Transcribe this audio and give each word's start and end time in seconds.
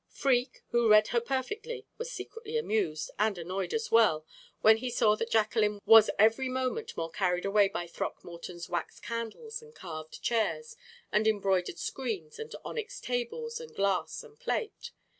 Freke, 0.09 0.63
who 0.71 0.89
read 0.89 1.09
her 1.09 1.21
perfectly, 1.21 1.85
was 1.99 2.11
secretly 2.11 2.57
amused, 2.57 3.11
and 3.19 3.37
annoyed 3.37 3.71
as 3.71 3.91
well, 3.91 4.25
when 4.61 4.77
he 4.77 4.89
saw 4.89 5.15
that 5.15 5.29
Jacqueline 5.29 5.79
was 5.85 6.09
every 6.17 6.49
moment 6.49 6.97
more 6.97 7.11
carried 7.11 7.45
away 7.45 7.67
by 7.67 7.85
Throckmorton's 7.85 8.67
wax 8.67 8.99
candles 8.99 9.61
and 9.61 9.75
carved 9.75 10.19
chairs 10.23 10.75
and 11.11 11.27
embroidered 11.27 11.77
screens 11.77 12.39
and 12.39 12.55
onyx 12.65 12.99
tables, 12.99 13.59
and 13.59 13.75
glass 13.75 14.23
and 14.23 14.39
plate. 14.39 14.89